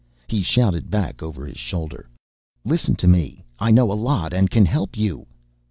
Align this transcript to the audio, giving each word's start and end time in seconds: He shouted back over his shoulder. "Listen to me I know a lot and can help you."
He 0.27 0.41
shouted 0.41 0.89
back 0.89 1.21
over 1.21 1.45
his 1.45 1.59
shoulder. 1.59 2.09
"Listen 2.65 2.95
to 2.95 3.07
me 3.07 3.43
I 3.59 3.69
know 3.69 3.91
a 3.91 3.93
lot 3.93 4.33
and 4.33 4.49
can 4.49 4.65
help 4.65 4.97
you." 4.97 5.27